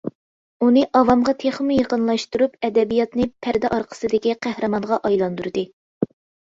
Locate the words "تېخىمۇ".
1.43-1.75